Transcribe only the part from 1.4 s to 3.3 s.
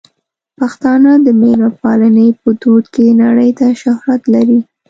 مېلمه پالنې په دود کې